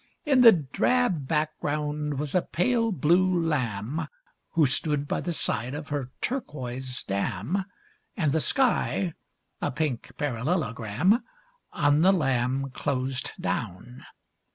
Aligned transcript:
In 0.25 0.41
the 0.41 0.51
drab 0.51 1.27
background 1.27 2.17
was 2.17 2.33
a 2.33 2.41
pale 2.41 2.91
blue 2.91 3.39
lamb 3.39 4.07
Who 4.53 4.65
stood 4.65 5.07
by 5.07 5.21
the 5.21 5.31
side 5.31 5.75
of 5.75 5.89
her 5.89 6.09
turquoise 6.21 7.03
dam, 7.03 7.65
And 8.17 8.31
the 8.31 8.41
sky 8.41 9.13
a 9.61 9.69
pink 9.69 10.13
parallelogram 10.17 11.23
On 11.73 12.01
the 12.01 12.11
lamb 12.11 12.71
closed 12.71 13.33
down. 13.39 14.03